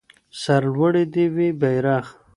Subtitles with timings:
[0.41, 2.05] سرلوړی دې وي بيرغ.